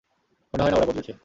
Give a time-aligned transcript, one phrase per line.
[0.53, 1.13] মনে হয় না ওরা বদলেছে।